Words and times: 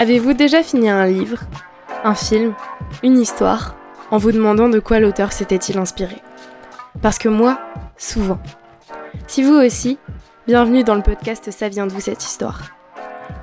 Avez-vous 0.00 0.32
déjà 0.32 0.62
fini 0.62 0.88
un 0.88 1.04
livre, 1.04 1.40
un 2.04 2.14
film, 2.14 2.54
une 3.02 3.18
histoire, 3.18 3.76
en 4.10 4.16
vous 4.16 4.32
demandant 4.32 4.70
de 4.70 4.78
quoi 4.78 4.98
l'auteur 4.98 5.30
s'était-il 5.30 5.76
inspiré? 5.76 6.16
Parce 7.02 7.18
que 7.18 7.28
moi, 7.28 7.60
souvent. 7.98 8.38
Si 9.26 9.42
vous 9.42 9.52
aussi, 9.52 9.98
bienvenue 10.46 10.84
dans 10.84 10.94
le 10.94 11.02
podcast 11.02 11.50
Ça 11.50 11.68
vient 11.68 11.86
d'où 11.86 12.00
cette 12.00 12.24
histoire 12.24 12.70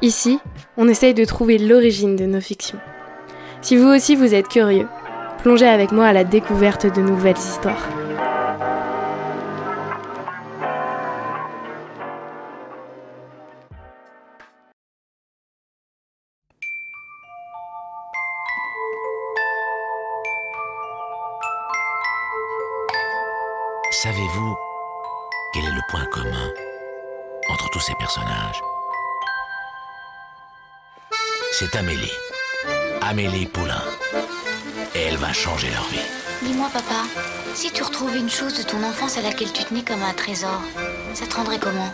Ici, 0.02 0.40
on 0.78 0.88
essaye 0.88 1.14
de 1.14 1.26
trouver 1.26 1.60
l'origine 1.60 2.16
de 2.16 2.26
nos 2.26 2.42
fictions. 2.42 2.80
Si 3.62 3.78
vous 3.78 3.90
aussi 3.90 4.16
vous 4.16 4.34
êtes 4.34 4.48
curieux, 4.48 4.88
plongez 5.44 5.68
avec 5.68 5.92
moi 5.92 6.08
à 6.08 6.14
la 6.14 6.24
découverte 6.24 6.92
de 6.92 7.02
nouvelles 7.02 7.38
histoires. 7.38 7.88
Savez-vous 24.04 24.56
quel 25.52 25.66
est 25.66 25.72
le 25.72 25.82
point 25.90 26.06
commun 26.12 26.54
entre 27.50 27.68
tous 27.72 27.80
ces 27.80 27.96
personnages? 27.96 28.62
C'est 31.52 31.76
Amélie. 31.76 32.12
Amélie 33.02 33.48
Poulain. 33.48 33.82
Et 34.94 35.00
elle 35.00 35.18
va 35.18 35.34
changer 35.34 35.72
leur 35.72 35.88
vie. 35.88 36.06
Dis-moi, 36.44 36.70
papa, 36.72 37.06
si 37.56 37.72
tu 37.72 37.82
retrouvais 37.82 38.20
une 38.20 38.30
chose 38.30 38.56
de 38.60 38.70
ton 38.70 38.84
enfance 38.84 39.18
à 39.18 39.24
laquelle 39.24 39.52
tu 39.52 39.64
tenais 39.64 39.84
comme 39.84 40.04
un 40.04 40.14
trésor, 40.14 40.62
ça 41.16 41.26
te 41.26 41.36
rendrait 41.36 41.58
comment? 41.58 41.92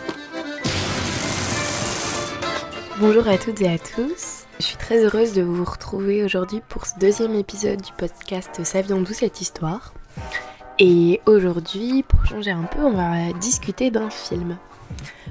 Bonjour 2.97 3.25
à 3.29 3.37
toutes 3.37 3.61
et 3.61 3.73
à 3.73 3.77
tous. 3.77 4.43
Je 4.59 4.65
suis 4.65 4.77
très 4.77 5.05
heureuse 5.05 5.31
de 5.31 5.41
vous 5.41 5.63
retrouver 5.63 6.25
aujourd'hui 6.25 6.61
pour 6.67 6.85
ce 6.85 6.99
deuxième 6.99 7.35
épisode 7.35 7.81
du 7.81 7.93
podcast 7.93 8.61
Savions 8.65 8.99
d'où 8.99 9.13
cette 9.13 9.39
histoire? 9.39 9.93
Et 10.85 11.21
aujourd'hui, 11.25 12.03
pour 12.03 12.25
changer 12.25 12.51
un 12.51 12.63
peu, 12.63 12.83
on 12.83 12.91
va 12.91 13.31
discuter 13.39 13.89
d'un 13.89 14.09
film. 14.09 14.57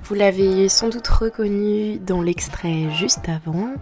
Vous 0.04 0.14
l'avez 0.14 0.70
sans 0.70 0.88
doute 0.88 1.06
reconnu 1.06 1.98
dans 1.98 2.22
l'extrait 2.22 2.90
juste 2.90 3.28
avant. 3.28 3.74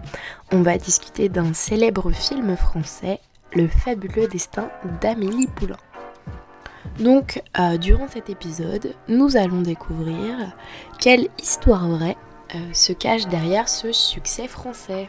On 0.50 0.62
va 0.62 0.78
discuter 0.78 1.28
d'un 1.28 1.54
célèbre 1.54 2.10
film 2.10 2.56
français, 2.56 3.20
Le 3.54 3.68
fabuleux 3.68 4.27
destin 4.27 4.68
d'Amélie 5.00 5.46
Poulain. 5.46 5.77
Donc, 6.98 7.40
euh, 7.60 7.78
durant 7.78 8.08
cet 8.08 8.30
épisode, 8.30 8.96
nous 9.06 9.36
allons 9.36 9.62
découvrir 9.62 10.56
quelle 10.98 11.28
histoire 11.40 11.88
vraie 11.88 12.16
euh, 12.56 12.58
se 12.72 12.92
cache 12.92 13.28
derrière 13.28 13.68
ce 13.68 13.92
succès 13.92 14.48
français. 14.48 15.08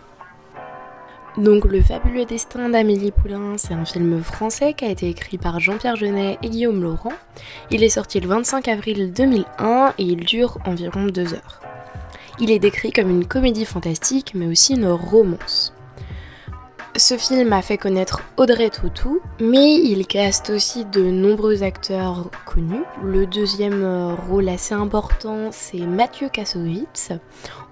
Donc 1.38 1.64
Le 1.64 1.82
fabuleux 1.82 2.26
destin 2.26 2.68
d'Amélie 2.68 3.12
Poulain, 3.12 3.58
c'est 3.58 3.74
un 3.74 3.86
film 3.86 4.22
français 4.22 4.74
qui 4.74 4.84
a 4.84 4.90
été 4.90 5.08
écrit 5.08 5.38
par 5.38 5.62
Jean-Pierre 5.62 5.96
Jeunet 5.96 6.38
et 6.44 6.50
Guillaume 6.50 6.84
Laurent. 6.84 7.14
Il 7.70 7.84
est 7.84 7.90
sorti 7.90 8.20
le 8.20 8.28
25 8.28 8.68
avril 8.68 9.14
2001 9.14 9.94
et 9.98 10.04
il 10.04 10.18
dure 10.18 10.58
environ 10.66 11.06
deux 11.06 11.34
heures. 11.34 11.62
Il 12.42 12.52
est 12.52 12.60
décrit 12.60 12.92
comme 12.92 13.10
une 13.10 13.26
comédie 13.26 13.64
fantastique 13.64 14.34
mais 14.36 14.48
aussi 14.48 14.74
une 14.76 14.88
romance. 14.88 15.74
Ce 16.98 17.16
film 17.18 17.54
a 17.54 17.62
fait 17.62 17.78
connaître 17.78 18.22
Audrey 18.36 18.70
Tautou, 18.70 19.22
mais 19.40 19.76
il 19.76 20.06
caste 20.06 20.50
aussi 20.50 20.84
de 20.84 21.02
nombreux 21.02 21.64
acteurs 21.64 22.30
connus. 22.46 22.84
Le 23.02 23.26
deuxième 23.26 23.82
euh, 23.82 24.14
rôle 24.30 24.50
assez 24.50 24.74
important, 24.74 25.50
c'est 25.52 25.80
Mathieu 25.80 26.28
Kassovitz. 26.28 27.14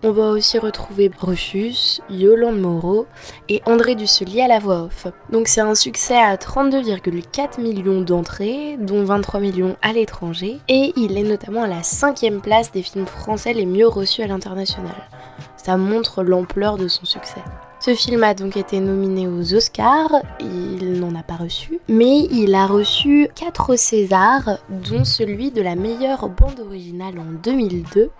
On 0.03 0.11
va 0.11 0.29
aussi 0.29 0.57
retrouver 0.57 1.11
Rufus, 1.19 1.99
Yolande 2.09 2.61
Moreau 2.61 3.07
et 3.49 3.61
André 3.65 3.95
Dusselier 3.95 4.43
à 4.43 4.47
la 4.47 4.59
voix 4.59 4.83
off. 4.83 5.07
Donc 5.29 5.49
c'est 5.49 5.61
un 5.61 5.75
succès 5.75 6.17
à 6.17 6.37
32,4 6.37 7.59
millions 7.59 7.99
d'entrées, 7.99 8.77
dont 8.79 9.03
23 9.03 9.41
millions 9.41 9.75
à 9.81 9.91
l'étranger, 9.91 10.59
et 10.69 10.93
il 10.95 11.17
est 11.17 11.23
notamment 11.23 11.63
à 11.63 11.67
la 11.67 11.83
cinquième 11.83 12.39
place 12.39 12.71
des 12.71 12.83
films 12.83 13.05
français 13.05 13.51
les 13.51 13.65
mieux 13.65 13.87
reçus 13.87 14.23
à 14.23 14.27
l'international. 14.27 15.09
Ça 15.57 15.75
montre 15.75 16.23
l'ampleur 16.23 16.77
de 16.77 16.87
son 16.87 17.03
succès. 17.03 17.43
Ce 17.81 17.95
film 17.95 18.25
a 18.25 18.33
donc 18.33 18.57
été 18.57 18.81
nominé 18.81 19.29
aux 19.29 19.53
Oscars, 19.53 20.11
il 20.41 20.99
n'en 20.99 21.15
a 21.15 21.23
pas 21.23 21.37
reçu, 21.37 21.79
mais 21.87 22.27
il 22.29 22.53
a 22.53 22.67
reçu 22.67 23.29
4 23.35 23.77
Césars, 23.77 24.57
dont 24.69 25.05
celui 25.05 25.49
de 25.51 25.61
la 25.61 25.75
meilleure 25.75 26.27
bande 26.27 26.59
originale 26.59 27.17
en 27.17 27.31
2002. 27.41 28.11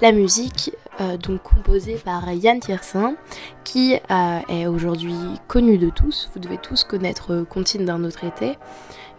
La 0.00 0.12
musique, 0.12 0.72
euh, 1.02 1.18
donc 1.18 1.42
composée 1.42 2.00
par 2.02 2.32
Yann 2.32 2.58
Tiersin, 2.58 3.14
qui 3.64 3.96
euh, 4.10 4.38
est 4.48 4.66
aujourd'hui 4.66 5.14
connu 5.46 5.76
de 5.76 5.90
tous, 5.90 6.30
vous 6.32 6.40
devez 6.40 6.56
tous 6.56 6.82
connaître 6.84 7.34
euh, 7.34 7.44
Contine 7.44 7.84
d'un 7.84 8.04
autre 8.04 8.24
été. 8.24 8.56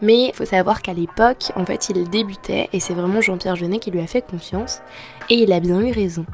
Mais 0.02 0.30
il 0.30 0.34
faut 0.34 0.46
savoir 0.46 0.82
qu'à 0.82 0.94
l'époque, 0.94 1.52
en 1.56 1.68
fait, 1.68 1.90
il 1.90 2.10
débutait 2.10 2.68
et 2.74 2.80
c'est 2.80 2.96
vraiment 2.96 3.22
Jean-Pierre 3.22 3.58
Jeunet 3.58 3.78
qui 3.78 3.92
lui 3.92 4.02
a 4.02 4.08
fait 4.08 4.26
confiance 4.26 4.82
et 5.30 5.36
il 5.36 5.54
a 5.54 5.60
bien 5.60 5.80
eu 5.82 5.92
raison. 5.92 6.26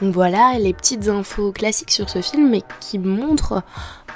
Voilà 0.00 0.58
les 0.60 0.72
petites 0.74 1.08
infos 1.08 1.50
classiques 1.50 1.90
sur 1.90 2.08
ce 2.08 2.20
film, 2.20 2.50
mais 2.50 2.62
qui 2.78 3.00
montrent 3.00 3.64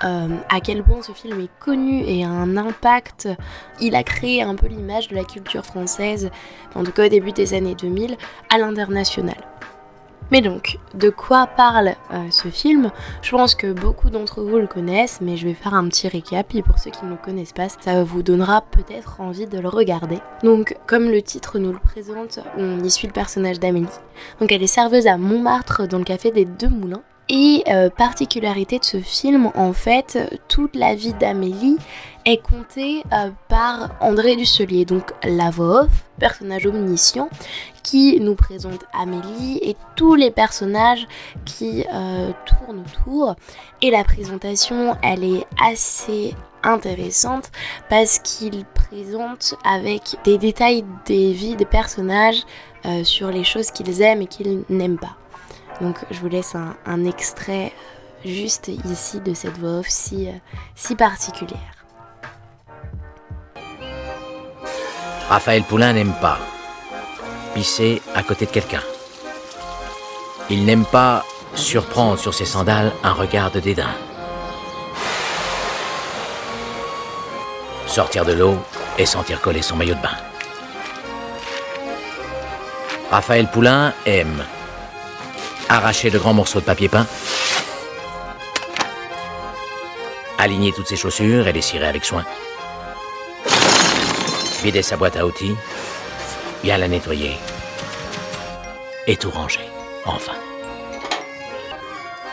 euh, 0.05 0.29
à 0.49 0.61
quel 0.61 0.85
point 0.85 1.03
ce 1.03 1.11
film 1.11 1.41
est 1.41 1.51
connu 1.59 2.05
et 2.07 2.25
a 2.25 2.29
un 2.29 2.57
impact. 2.57 3.29
Il 3.81 3.97
a 3.97 4.05
créé 4.05 4.43
un 4.43 4.55
peu 4.55 4.69
l'image 4.69 5.09
de 5.09 5.17
la 5.17 5.25
culture 5.25 5.65
française, 5.65 6.31
en 6.77 6.85
tout 6.85 6.93
cas 6.93 7.07
au 7.07 7.09
début 7.09 7.33
des 7.33 7.55
années 7.55 7.75
2000, 7.75 8.17
à 8.49 8.59
l'international. 8.59 9.37
Mais 10.31 10.41
donc, 10.41 10.79
de 10.95 11.11
quoi 11.11 11.47
parle 11.47 11.95
euh, 12.13 12.31
ce 12.31 12.49
film? 12.49 12.91
Je 13.21 13.31
pense 13.33 13.55
que 13.55 13.73
beaucoup 13.73 14.09
d'entre 14.09 14.43
vous 14.43 14.59
le 14.59 14.67
connaissent, 14.67 15.21
mais 15.21 15.37
je 15.37 15.47
vais 15.47 15.55
faire 15.55 15.75
un 15.75 15.87
petit 15.89 16.09
récap 16.09 16.55
et 16.55 16.63
pour 16.63 16.79
ceux 16.79 16.91
qui 16.91 17.05
ne 17.05 17.11
le 17.11 17.17
connaissent 17.17 17.53
pas, 17.53 17.69
ça 17.69 18.03
vous 18.03 18.23
donnera 18.23 18.63
peut-être 18.63 19.21
envie 19.21 19.47
de 19.47 19.59
le 19.59 19.69
regarder. 19.69 20.19
Donc, 20.43 20.77
comme 20.87 21.11
le 21.11 21.21
titre 21.21 21.59
nous 21.59 21.73
le 21.73 21.79
présente, 21.79 22.39
on 22.57 22.83
y 22.83 22.91
suit 22.91 23.09
le 23.09 23.13
personnage 23.13 23.61
d'Amélie. 23.61 23.87
Donc, 24.41 24.53
elle 24.53 24.63
est 24.63 24.67
serveuse 24.67 25.07
à 25.07 25.19
Montmartre 25.19 25.87
dans 25.87 25.99
le 25.99 26.05
café 26.05 26.31
des 26.31 26.47
Deux 26.47 26.69
Moulins. 26.69 27.03
Et 27.29 27.63
euh, 27.69 27.89
particularité 27.89 28.79
de 28.79 28.85
ce 28.85 28.99
film, 28.99 29.51
en 29.55 29.73
fait, 29.73 30.19
toute 30.49 30.75
la 30.75 30.95
vie 30.95 31.15
d'Amélie 31.15 31.79
est 32.27 32.43
contée 32.43 33.05
euh, 33.13 33.31
par 33.49 33.91
André 34.01 34.37
Dusselier, 34.37 34.85
donc 34.85 35.13
la 35.23 35.51
voix 35.51 35.83
off, 35.83 35.91
personnage 36.19 36.67
omniscient, 36.67 37.31
qui 37.83 38.19
nous 38.21 38.35
présente 38.35 38.85
Amélie 38.93 39.59
et 39.63 39.77
tous 39.95 40.15
les 40.15 40.31
personnages 40.31 41.07
qui 41.45 41.85
euh, 41.93 42.33
tournent 42.45 42.81
autour. 42.81 43.37
Et 43.83 43.91
la 43.91 44.03
présentation, 44.03 44.97
elle 45.03 45.25
est 45.25 45.47
assez 45.65 46.35
intéressante 46.65 47.51
parce 47.89 48.19
qu'il 48.19 48.65
présente 48.67 49.55
avec 49.65 50.17
des 50.25 50.39
détails 50.39 50.85
des 51.07 51.33
vies 51.33 51.57
des 51.57 51.65
personnages 51.65 52.43
sur 53.05 53.31
les 53.31 53.45
choses 53.45 53.71
qu'ils 53.71 54.03
aiment 54.03 54.23
et 54.23 54.27
qu'ils 54.27 54.65
n'aiment 54.69 54.99
pas. 54.99 55.17
Donc 55.81 55.99
je 56.11 56.21
vous 56.21 56.29
laisse 56.29 56.55
un, 56.55 57.05
extrait 57.05 57.73
juste 58.25 58.69
ici 58.69 59.21
de 59.21 59.35
cette 59.35 59.59
voix 59.59 59.79
off 59.81 59.89
si, 59.89 60.29
euh, 60.29 60.33
si 60.75 60.95
particulière. 60.95 61.59
Raphaël 65.29 65.63
Poulain 65.63 65.95
n'aime 65.95 66.15
pas 66.21 66.39
pisser 67.55 68.03
à 68.15 68.23
côté 68.23 68.47
de 68.47 68.51
quelqu'un. 68.51 68.83
Il 70.51 70.65
n'aime 70.65 70.85
pas 70.85 71.25
surprendre 71.55 72.19
sur 72.19 72.35
ses 72.35 72.45
sandales 72.45 72.93
un 73.03 73.13
regard 73.13 73.51
de 73.51 73.61
dédain. 73.61 73.95
Sortir 77.87 78.25
de 78.25 78.33
l'eau 78.33 78.57
et 78.99 79.07
sentir 79.07 79.41
coller 79.41 79.63
son 79.63 79.77
maillot 79.77 79.95
de 79.95 80.03
bain. 80.03 80.17
Raphaël 83.11 83.47
Poulain 83.51 83.93
aime 84.07 84.43
arracher 85.73 86.11
de 86.11 86.19
grands 86.19 86.35
morceaux 86.35 86.61
de 86.61 86.67
papier 86.67 86.89
peint, 86.89 87.07
aligner 90.39 90.71
toutes 90.73 90.87
ses 90.87 90.97
chaussures 90.97 91.49
et 91.49 91.53
les 91.53 91.63
cirer 91.63 91.87
avec 91.87 92.05
soin, 92.05 92.25
vider 94.63 94.83
sa 94.83 94.99
boîte 94.99 95.17
à 95.17 95.25
outils, 95.25 95.57
bien 96.63 96.77
la 96.77 96.89
nettoyer 96.89 97.39
et 99.07 99.17
tout 99.17 99.31
ranger, 99.31 99.67
enfin. 100.05 100.35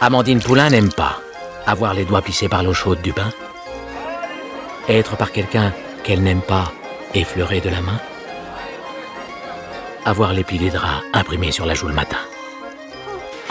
Amandine 0.01 0.41
Poulain 0.41 0.69
n'aime 0.69 0.91
pas 0.91 1.21
avoir 1.65 1.93
les 1.93 2.03
doigts 2.03 2.21
plissés 2.21 2.49
par 2.49 2.61
l'eau 2.61 2.73
chaude 2.73 3.01
du 3.01 3.13
bain, 3.13 3.31
être 4.89 5.15
par 5.15 5.31
quelqu'un 5.31 5.73
qu'elle 6.03 6.23
n'aime 6.23 6.41
pas 6.41 6.73
effleuré 7.13 7.61
de 7.61 7.69
la 7.69 7.81
main, 7.81 7.99
avoir 10.03 10.33
les 10.33 10.43
des 10.43 10.69
draps 10.69 11.03
imprimés 11.13 11.51
sur 11.51 11.65
la 11.65 11.73
joue 11.73 11.87
le 11.87 11.93
matin. 11.93 12.19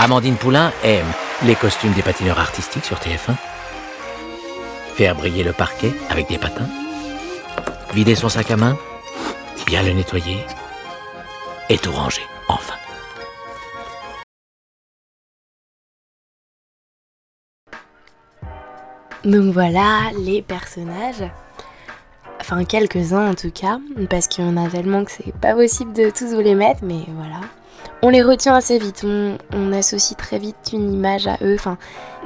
Amandine 0.01 0.37
Poulain 0.37 0.73
aime 0.85 1.13
les 1.45 1.57
costumes 1.57 1.93
des 1.93 2.03
patineurs 2.03 2.39
artistiques 2.39 2.85
sur 2.85 2.99
TF1, 2.99 3.35
faire 4.95 5.17
briller 5.17 5.43
le 5.43 5.53
parquet 5.53 5.93
avec 6.09 6.29
des 6.29 6.39
patins, 6.39 6.69
vider 7.95 8.15
son 8.15 8.29
sac 8.29 8.49
à 8.53 8.57
main, 8.57 8.79
bien 9.67 9.83
le 9.83 9.91
nettoyer 9.91 10.39
et 11.69 11.79
tout 11.79 11.91
ranger, 11.91 12.23
enfin. 12.47 12.75
Donc 19.25 19.53
voilà 19.53 20.13
les 20.17 20.43
personnages. 20.43 21.25
Enfin 22.41 22.65
quelques-uns 22.65 23.33
en 23.33 23.35
tout 23.35 23.51
cas, 23.51 23.81
parce 24.09 24.29
qu'il 24.29 24.45
y 24.45 24.49
en 24.49 24.57
a 24.57 24.69
tellement 24.71 25.05
que 25.05 25.11
c'est 25.11 25.35
pas 25.35 25.55
possible 25.55 25.93
de 25.93 26.09
tous 26.11 26.33
vous 26.33 26.41
les 26.41 26.55
mettre, 26.55 26.85
mais 26.85 27.01
voilà. 27.09 27.41
On 28.01 28.11
les 28.11 28.23
retient 28.23 28.55
assez 28.55 28.79
vite, 28.79 29.05
on, 29.05 29.73
associe 29.73 30.17
très 30.17 30.39
vite 30.39 30.71
une 30.73 30.93
image 30.93 31.27
à 31.27 31.37
eux, 31.43 31.55
enfin 31.55 31.79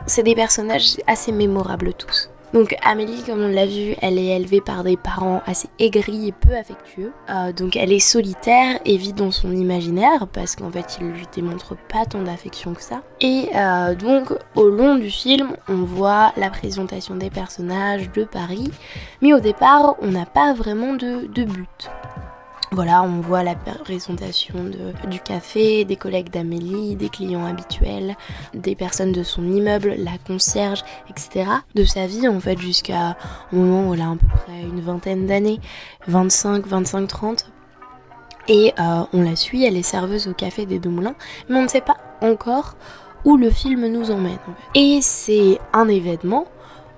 c'est 0.07 0.23
des 0.23 0.35
personnages 0.35 0.97
assez 1.07 1.33
mémorables 1.33 1.95
tous. 1.95 2.29
Donc 2.53 2.77
Amélie, 2.83 3.23
comme 3.23 3.41
on 3.41 3.49
l'a 3.49 3.65
vu, 3.65 3.95
elle 4.03 4.19
est 4.19 4.37
élevée 4.37 4.61
par 4.61 4.85
des 4.85 4.99
parents 4.99 5.41
assez 5.47 5.69
aigris 5.79 6.29
et 6.29 6.33
peu 6.33 6.55
affectueux. 6.55 7.13
Euh, 7.31 7.53
donc 7.55 7.77
elle 7.77 7.91
est 7.91 7.99
solitaire 7.99 8.79
et 8.85 8.99
vit 8.99 9.15
dans 9.15 9.31
son 9.31 9.51
imaginaire 9.53 10.27
parce 10.27 10.57
qu'en 10.57 10.71
fait 10.71 10.99
il 11.01 11.07
lui 11.07 11.27
démontre 11.35 11.75
pas 11.89 12.05
tant 12.05 12.21
d'affection 12.21 12.75
que 12.75 12.83
ça. 12.83 13.01
Et 13.23 13.49
euh, 13.55 13.95
donc 13.95 14.35
au 14.55 14.69
long 14.69 14.97
du 14.97 15.11
film, 15.11 15.57
on 15.69 15.85
voit 15.85 16.35
la 16.37 16.51
présentation 16.51 17.15
des 17.15 17.31
personnages 17.31 18.13
de 18.13 18.25
Paris, 18.25 18.71
mais 19.23 19.33
au 19.33 19.41
départ 19.41 19.97
on 20.03 20.09
n'a 20.09 20.27
pas 20.27 20.53
vraiment 20.53 20.93
de 20.93 21.45
but. 21.45 21.91
Voilà, 22.75 23.03
on 23.03 23.21
voit 23.21 23.43
la 23.43 23.55
présentation 23.55 24.65
du 25.07 25.21
café, 25.21 25.85
des 25.85 25.97
collègues 25.97 26.31
d'Amélie, 26.31 26.97
des 26.97 27.11
clients 27.11 27.45
habituels, 27.45 28.17
des 28.55 28.75
personnes 28.75 29.13
de 29.13 29.23
son 29.23 29.45
immeuble, 29.45 29.95
la 29.99 30.13
concierge, 30.27 30.83
etc. 31.11 31.51
De 31.75 31.85
sa 31.85 32.07
vie 32.07 32.27
en 32.29 32.41
fait 32.41 32.59
jusqu'à 32.59 33.09
un 33.11 33.17
moment 33.53 33.91
où 33.91 33.93
elle 33.95 34.01
a 34.01 34.09
à 34.09 34.17
peu 34.17 34.27
près 34.27 34.63
une 34.63 34.81
vingtaine 34.81 35.27
d'années, 35.27 35.61
25, 36.09 36.67
25, 36.67 37.07
30. 37.07 37.53
Et 38.49 38.73
euh, 38.79 39.05
on 39.13 39.23
la 39.23 39.37
suit, 39.37 39.67
elle 39.67 39.77
est 39.77 39.83
serveuse 39.83 40.27
au 40.27 40.33
café 40.33 40.65
des 40.65 40.79
Deux 40.79 40.89
Moulins, 40.89 41.15
mais 41.51 41.59
on 41.59 41.65
ne 41.65 41.69
sait 41.69 41.83
pas 41.83 41.99
encore 42.23 42.77
où 43.27 43.37
le 43.37 43.51
film 43.51 43.87
nous 43.87 44.11
emmène. 44.11 44.39
Et 44.75 45.01
c'est 45.03 45.59
un 45.75 45.89
événement, 45.89 46.47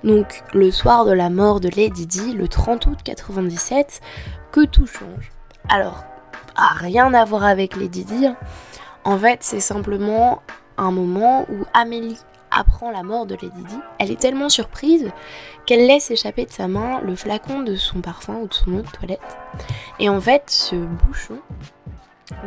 donc 0.05 0.44
le 0.53 0.70
soir 0.70 1.05
de 1.05 1.12
la 1.12 1.31
mort 1.31 1.59
de 1.59 1.69
Lady 1.69 2.06
Di, 2.06 2.32
le 2.32 2.47
30 2.47 2.87
août 2.87 2.99
97, 3.03 4.00
que 4.53 4.65
tout 4.65 4.87
change. 4.87 5.33
Alors, 5.69 6.05
rien 6.56 7.12
à 7.14 7.25
voir 7.25 7.44
avec 7.44 7.76
les 7.76 7.88
Didi. 7.88 8.28
En 9.05 9.19
fait, 9.19 9.43
c'est 9.43 9.61
simplement 9.61 10.43
un 10.76 10.90
moment 10.90 11.46
où 11.50 11.64
Amélie 11.72 12.19
apprend 12.50 12.90
la 12.90 13.02
mort 13.02 13.26
de 13.26 13.34
Lady 13.34 13.64
Di. 13.64 13.76
Elle 13.99 14.11
est 14.11 14.20
tellement 14.20 14.49
surprise 14.49 15.11
qu'elle 15.66 15.87
laisse 15.87 16.11
échapper 16.11 16.44
de 16.44 16.50
sa 16.50 16.69
main 16.69 17.00
le 17.00 17.16
flacon 17.16 17.62
de 17.62 17.76
son 17.76 18.00
parfum 18.00 18.37
ou 18.37 18.49
de 18.49 18.55
son 18.55 18.75
eau 18.75 18.82
de 18.82 18.90
toilette. 18.90 19.38
Et 19.99 20.08
en 20.08 20.20
fait, 20.20 20.44
ce 20.46 20.76
bouchon 20.76 21.38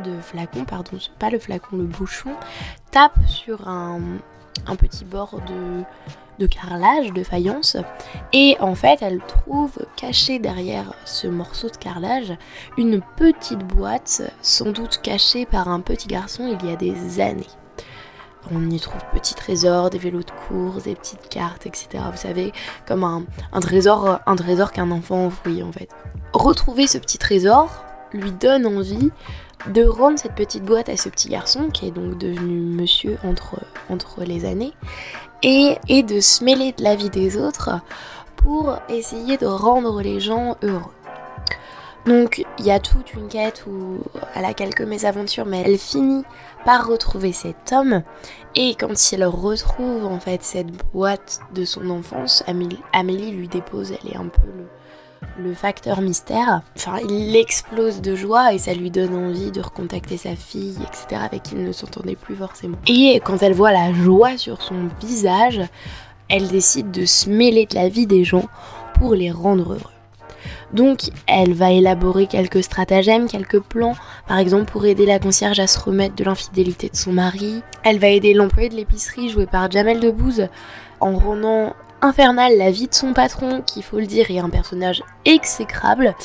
de 0.04 0.20
flacon, 0.22 0.66
pardon, 0.66 0.98
pas 1.20 1.30
le 1.30 1.40
flacon, 1.40 1.78
le 1.78 1.86
bouchon, 1.86 2.36
tape 2.92 3.18
sur 3.28 3.68
un 3.68 4.00
petit 4.78 5.06
bord 5.06 5.42
de, 5.48 5.84
de 6.40 6.48
carrelage, 6.48 7.14
de 7.14 7.24
faïence. 7.24 7.78
Et 8.34 8.58
en 8.60 8.76
fait, 8.76 9.00
elle 9.02 9.20
trouve 9.20 9.78
cachée 9.96 10.40
derrière 10.40 10.94
ce 11.06 11.28
morceau 11.28 11.70
de 11.70 11.78
carrelage 11.78 12.34
une 12.78 13.02
petite 13.16 13.60
boîte, 13.60 14.22
sans 14.42 14.72
doute 14.72 15.00
cachée 15.02 15.46
par 15.46 15.68
un 15.68 15.80
petit 15.80 16.08
garçon 16.08 16.48
il 16.48 16.70
y 16.70 16.72
a 16.72 16.76
des 16.76 17.20
années. 17.20 17.48
On 18.52 18.70
y 18.70 18.80
trouve 18.80 19.02
petits 19.12 19.36
trésors, 19.36 19.90
des 19.90 19.98
vélos 19.98 20.24
de 20.24 20.32
course, 20.48 20.84
des 20.84 20.96
petites 20.96 21.28
cartes, 21.28 21.66
etc. 21.66 22.04
Vous 22.12 22.18
savez, 22.18 22.54
comme 22.88 23.04
un, 23.04 23.26
un 23.52 23.60
trésor, 23.60 24.20
un 24.26 24.36
trésor 24.38 24.72
qu'un 24.72 24.92
enfant 24.92 25.26
envoie 25.26 25.64
en 25.64 25.72
fait. 25.72 25.90
Retrouver 26.34 26.88
ce 26.88 26.98
petit 26.98 27.18
trésor 27.18 27.84
lui 28.14 28.32
donne 28.32 28.66
envie 28.66 29.12
de 29.74 29.84
rendre 29.84 30.18
cette 30.18 30.36
petite 30.36 30.64
boîte 30.64 30.88
à 30.88 30.98
ce 30.98 31.10
petit 31.10 31.30
garçon 31.30 31.70
qui 31.70 31.88
est 31.88 31.92
donc 31.92 32.18
devenu 32.18 32.60
monsieur 32.60 33.18
entre, 33.24 33.60
entre 33.90 34.24
les 34.24 34.46
années 34.46 34.74
et, 35.44 36.04
de 36.04 36.20
se 36.20 36.44
mêler 36.44 36.74
de 36.74 36.84
la 36.84 36.96
vie 36.96 37.10
des 37.10 37.38
autres 37.38 37.80
pour 38.36 38.78
essayer 38.90 39.38
de 39.38 39.46
rendre 39.46 40.02
les 40.02 40.20
gens 40.20 40.56
heureux. 40.64 40.92
Donc 42.06 42.46
il 42.58 42.66
y 42.66 42.72
a 42.72 42.80
toute 42.80 43.14
une 43.14 43.28
quête 43.28 43.66
où 43.68 44.00
elle 44.34 44.46
a 44.46 44.54
quelques 44.54 44.82
mésaventures, 44.82 45.46
mais 45.46 45.64
elle 45.66 45.78
finit 45.78 46.24
par 46.64 46.88
retrouver 46.88 47.34
cet 47.34 47.74
homme. 47.74 48.04
Et 48.56 48.76
quand 48.76 49.12
il 49.12 49.26
retrouve 49.26 50.06
en 50.06 50.20
fait 50.20 50.42
cette 50.44 50.72
boîte 50.94 51.42
de 51.54 51.66
son 51.66 51.90
enfance, 51.90 52.44
Amélie, 52.48 52.80
Amélie 52.94 53.32
lui 53.32 53.48
dépose, 53.50 53.92
elle 53.92 54.12
est 54.12 54.18
un 54.18 54.28
peu 54.28 54.48
le, 54.48 54.68
le 55.40 55.54
facteur 55.54 56.02
mystère. 56.02 56.62
Enfin, 56.76 56.98
il 57.10 57.36
explose 57.36 58.02
de 58.02 58.16
joie 58.16 58.54
et 58.54 58.58
ça 58.58 58.74
lui 58.74 58.92
donne 58.92 59.16
envie 59.16 59.52
de 59.52 59.62
recontacter 59.62 60.18
sa 60.18 60.36
fille, 60.36 60.78
etc., 60.82 61.22
avec 61.24 61.44
qui 61.44 61.56
il 61.56 61.64
ne 61.64 61.72
s'entendait 61.72 62.16
plus 62.16 62.36
forcément. 62.36 62.78
Et 62.88 63.22
quand 63.24 63.42
elle 63.44 63.54
voit 63.54 63.72
la 63.72 63.94
joie 63.94 64.38
sur 64.38 64.62
son 64.62 64.90
visage, 65.02 65.62
elle 66.30 66.48
décide 66.48 66.92
de 66.92 67.06
se 67.06 67.30
mêler 67.30 67.66
de 67.66 67.76
la 67.76 67.90
vie 67.90 68.08
des 68.08 68.24
gens 68.24 68.46
pour 68.96 69.14
les 69.14 69.32
rendre 69.32 69.74
heureux. 69.74 69.92
Donc 70.74 71.10
elle 71.28 71.54
va 71.54 71.72
élaborer 71.72 72.28
quelques 72.28 72.64
stratagèmes, 72.64 73.28
quelques 73.28 73.62
plans, 73.62 73.96
par 74.28 74.38
exemple 74.38 74.72
pour 74.72 74.86
aider 74.86 75.06
la 75.06 75.20
concierge 75.20 75.60
à 75.60 75.68
se 75.68 75.80
remettre 75.80 76.16
de 76.16 76.24
l'infidélité 76.26 76.90
de 76.90 76.96
son 76.96 77.14
mari. 77.14 77.62
Elle 77.84 78.00
va 78.00 78.10
aider 78.10 78.34
l'employé 78.34 78.70
de 78.70 78.76
l'épicerie 78.76 79.30
joué 79.30 79.46
par 79.46 79.72
Jamel 79.72 80.00
Debbouze 80.00 80.48
en 81.00 81.16
rendant 81.16 81.74
infernale 82.02 82.58
la 82.58 82.72
vie 82.72 82.88
de 82.88 82.94
son 82.94 83.14
patron, 83.14 83.62
qui 83.62 83.82
faut 83.82 84.00
le 84.00 84.06
dire 84.06 84.30
est 84.30 84.40
un 84.40 84.50
personnage 84.50 85.04
exécrable, 85.26 86.16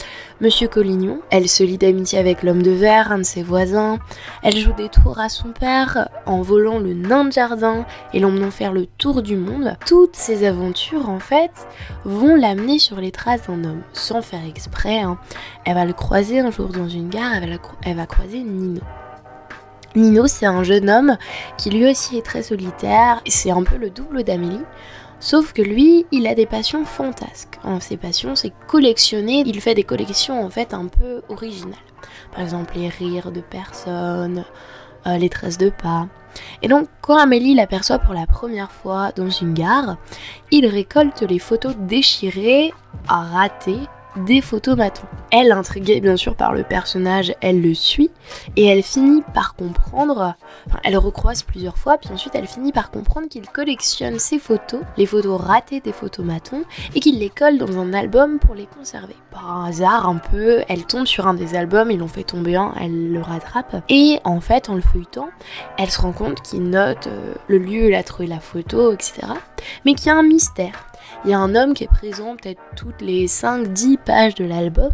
Monsieur 0.40 0.68
Collignon. 0.68 1.20
Elle 1.30 1.48
se 1.48 1.62
lie 1.62 1.78
d'amitié 1.78 2.18
avec 2.18 2.42
l'homme 2.42 2.62
de 2.62 2.70
verre, 2.70 3.12
un 3.12 3.18
de 3.18 3.22
ses 3.22 3.42
voisins. 3.42 3.98
Elle 4.42 4.56
joue 4.56 4.72
des 4.72 4.88
tours 4.88 5.18
à 5.18 5.28
son 5.28 5.50
père 5.50 6.08
en 6.26 6.42
volant 6.42 6.78
le 6.78 6.94
nain 6.94 7.24
de 7.24 7.32
jardin 7.32 7.86
et 8.12 8.20
l'emmenant 8.20 8.50
faire 8.50 8.72
le 8.72 8.86
tour 8.86 9.22
du 9.22 9.36
monde. 9.36 9.76
Toutes 9.86 10.16
ces 10.16 10.46
aventures, 10.46 11.08
en 11.08 11.20
fait, 11.20 11.52
vont 12.04 12.34
l'amener 12.34 12.78
sur 12.78 13.00
les 13.00 13.12
traces 13.12 13.46
d'un 13.46 13.64
homme, 13.64 13.82
sans 13.92 14.22
faire 14.22 14.44
exprès. 14.46 15.00
Hein. 15.00 15.18
Elle 15.64 15.74
va 15.74 15.84
le 15.84 15.92
croiser 15.92 16.40
un 16.40 16.50
jour 16.50 16.68
dans 16.68 16.88
une 16.88 17.08
gare, 17.08 17.34
elle 17.34 17.50
va, 17.50 17.58
elle 17.84 17.96
va 17.96 18.06
croiser 18.06 18.42
Nino. 18.42 18.80
Nino, 19.94 20.26
c'est 20.26 20.46
un 20.46 20.62
jeune 20.62 20.88
homme 20.88 21.16
qui 21.58 21.70
lui 21.70 21.88
aussi 21.90 22.16
est 22.16 22.24
très 22.24 22.42
solitaire, 22.42 23.20
c'est 23.26 23.50
un 23.50 23.62
peu 23.62 23.76
le 23.76 23.90
double 23.90 24.24
d'Amélie. 24.24 24.64
Sauf 25.22 25.52
que 25.52 25.62
lui, 25.62 26.04
il 26.10 26.26
a 26.26 26.34
des 26.34 26.46
passions 26.46 26.84
fantasques. 26.84 27.56
Ses 27.78 27.96
passions, 27.96 28.34
c'est 28.34 28.52
collectionner. 28.66 29.44
Il 29.46 29.60
fait 29.60 29.76
des 29.76 29.84
collections 29.84 30.44
en 30.44 30.50
fait 30.50 30.74
un 30.74 30.86
peu 30.86 31.22
originales. 31.28 31.78
Par 32.32 32.42
exemple, 32.42 32.74
les 32.74 32.88
rires 32.88 33.30
de 33.30 33.40
personnes, 33.40 34.44
euh, 35.06 35.16
les 35.18 35.28
tresses 35.28 35.58
de 35.58 35.70
pas. 35.70 36.08
Et 36.60 36.66
donc, 36.66 36.88
quand 37.02 37.18
Amélie 37.18 37.54
l'aperçoit 37.54 38.00
pour 38.00 38.14
la 38.14 38.26
première 38.26 38.72
fois 38.72 39.12
dans 39.12 39.30
une 39.30 39.54
gare, 39.54 39.96
il 40.50 40.66
récolte 40.66 41.22
les 41.22 41.38
photos 41.38 41.76
déchirées, 41.76 42.74
ratées 43.06 43.86
des 44.16 44.40
photomatons. 44.40 45.06
Elle, 45.30 45.52
intriguée 45.52 46.00
bien 46.00 46.16
sûr 46.16 46.34
par 46.34 46.52
le 46.52 46.62
personnage, 46.62 47.34
elle 47.40 47.62
le 47.62 47.74
suit 47.74 48.10
et 48.56 48.66
elle 48.66 48.82
finit 48.82 49.22
par 49.34 49.54
comprendre, 49.54 50.34
enfin, 50.66 50.78
elle 50.84 50.96
recroise 50.96 51.42
plusieurs 51.42 51.78
fois, 51.78 51.98
puis 51.98 52.10
ensuite 52.12 52.34
elle 52.34 52.46
finit 52.46 52.72
par 52.72 52.90
comprendre 52.90 53.28
qu'il 53.28 53.48
collectionne 53.48 54.18
ses 54.18 54.38
photos, 54.38 54.80
les 54.96 55.06
photos 55.06 55.40
ratées 55.40 55.80
des 55.80 55.92
photomatons, 55.92 56.64
et 56.94 57.00
qu'il 57.00 57.18
les 57.18 57.30
colle 57.30 57.58
dans 57.58 57.78
un 57.78 57.94
album 57.94 58.38
pour 58.38 58.54
les 58.54 58.66
conserver. 58.66 59.16
Par 59.30 59.64
hasard 59.64 60.08
un 60.08 60.16
peu, 60.16 60.62
elle 60.68 60.84
tombe 60.84 61.06
sur 61.06 61.26
un 61.26 61.34
des 61.34 61.54
albums, 61.54 61.90
ils 61.90 61.98
l'ont 61.98 62.08
fait 62.08 62.24
tomber 62.24 62.56
un, 62.56 62.72
elle 62.80 63.12
le 63.12 63.20
rattrape, 63.20 63.82
et 63.88 64.20
en 64.24 64.40
fait 64.40 64.68
en 64.68 64.74
le 64.74 64.82
feuilletant, 64.82 65.28
elle 65.78 65.90
se 65.90 66.00
rend 66.00 66.12
compte 66.12 66.42
qu'il 66.42 66.68
note 66.68 67.06
euh, 67.06 67.34
le 67.48 67.58
lieu 67.58 67.84
où 67.84 67.86
elle 67.86 67.94
a 67.94 68.02
trouvé 68.02 68.26
la 68.26 68.40
photo, 68.40 68.92
etc. 68.92 69.22
Mais 69.84 69.94
qu'il 69.94 70.08
y 70.08 70.10
a 70.10 70.16
un 70.16 70.22
mystère 70.22 70.86
il 71.24 71.30
y 71.30 71.34
a 71.34 71.38
un 71.38 71.54
homme 71.54 71.74
qui 71.74 71.84
est 71.84 71.88
présent 71.88 72.36
peut-être 72.36 72.60
toutes 72.76 73.00
les 73.00 73.26
5-10 73.26 73.98
pages 73.98 74.34
de 74.34 74.44
l'album, 74.44 74.90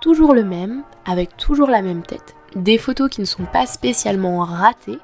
toujours 0.00 0.34
le 0.34 0.44
même, 0.44 0.82
avec 1.06 1.36
toujours 1.36 1.68
la 1.68 1.82
même 1.82 2.02
tête, 2.02 2.34
des 2.56 2.78
photos 2.78 3.10
qui 3.10 3.20
ne 3.20 3.26
sont 3.26 3.44
pas 3.44 3.66
spécialement 3.66 4.44
ratées, 4.44 4.98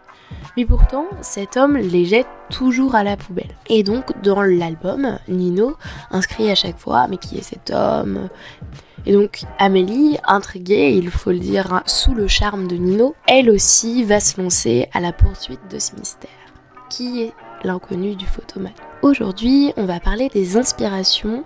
mais 0.57 0.65
pourtant 0.65 1.07
cet 1.21 1.57
homme 1.57 1.77
les 1.77 2.05
jette 2.05 2.27
toujours 2.51 2.95
à 2.95 3.05
la 3.05 3.17
poubelle. 3.17 3.55
Et 3.69 3.83
donc 3.83 4.21
dans 4.23 4.43
l'album, 4.43 5.19
Nino 5.29 5.77
inscrit 6.11 6.51
à 6.51 6.55
chaque 6.55 6.79
fois 6.79 7.07
mais 7.09 7.19
qui 7.19 7.39
est 7.39 7.43
cet 7.43 7.71
homme? 7.71 8.29
Et 9.05 9.13
donc 9.13 9.45
Amélie, 9.59 10.19
intriguée, 10.25 10.97
il 10.97 11.11
faut 11.11 11.31
le 11.31 11.39
dire, 11.39 11.83
sous 11.87 12.13
le 12.13 12.27
charme 12.27 12.67
de 12.67 12.75
Nino, 12.75 13.15
elle 13.29 13.51
aussi 13.51 14.03
va 14.03 14.19
se 14.19 14.41
lancer 14.41 14.89
à 14.93 14.99
la 14.99 15.13
poursuite 15.13 15.61
de 15.71 15.79
ce 15.79 15.95
mystère. 15.95 16.31
Qui 16.91 17.23
est 17.23 17.33
l'inconnu 17.67 18.15
du 18.15 18.27
photomat 18.27 18.71
Aujourd'hui, 19.03 19.73
on 19.77 19.85
va 19.85 20.01
parler 20.01 20.29
des 20.31 20.57
inspirations 20.57 21.45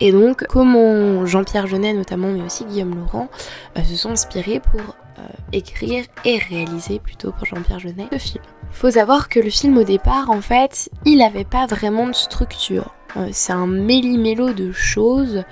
et 0.00 0.12
donc 0.12 0.46
comment 0.48 1.26
Jean-Pierre 1.26 1.66
Jeunet 1.66 1.94
notamment, 1.94 2.28
mais 2.28 2.42
aussi 2.42 2.64
Guillaume 2.64 2.94
Laurent, 2.94 3.28
euh, 3.76 3.82
se 3.82 3.96
sont 3.96 4.10
inspirés 4.10 4.60
pour 4.60 4.80
euh, 4.80 5.22
écrire 5.52 6.04
et 6.24 6.38
réaliser 6.38 7.00
plutôt 7.00 7.32
pour 7.32 7.46
Jean-Pierre 7.46 7.80
Jeunet 7.80 8.06
le 8.12 8.18
film. 8.18 8.44
Faut 8.70 8.90
savoir 8.92 9.28
que 9.28 9.40
le 9.40 9.50
film 9.50 9.76
au 9.78 9.84
départ, 9.84 10.30
en 10.30 10.40
fait, 10.40 10.88
il 11.04 11.18
n'avait 11.18 11.44
pas 11.44 11.66
vraiment 11.66 12.06
de 12.06 12.14
structure. 12.14 12.94
Euh, 13.16 13.28
c'est 13.32 13.52
un 13.52 13.66
méli-mélo 13.66 14.52
de 14.52 14.72
choses, 14.72 15.42